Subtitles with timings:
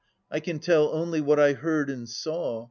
[0.31, 2.59] I can tell only what I heard and saw.